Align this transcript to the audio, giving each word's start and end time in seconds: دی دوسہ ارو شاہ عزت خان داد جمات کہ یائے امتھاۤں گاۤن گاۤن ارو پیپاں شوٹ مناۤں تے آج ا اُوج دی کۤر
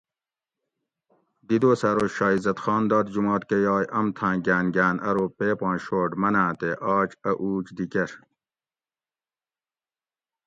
دی 1.47 1.57
دوسہ 1.61 1.87
ارو 1.93 2.05
شاہ 2.15 2.33
عزت 2.37 2.57
خان 2.63 2.83
داد 2.89 3.05
جمات 3.13 3.41
کہ 3.49 3.57
یائے 3.65 3.85
امتھاۤں 3.99 4.37
گاۤن 4.45 4.65
گاۤن 4.75 4.95
ارو 5.09 5.25
پیپاں 5.37 5.77
شوٹ 5.85 6.11
مناۤں 6.21 6.53
تے 6.59 6.69
آج 6.95 7.09
ا 7.29 7.31
اُوج 7.43 7.65
دی 7.77 7.85
کۤر 7.91 8.11